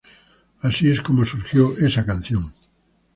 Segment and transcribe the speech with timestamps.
[0.61, 2.51] Así es como surgió esa canción.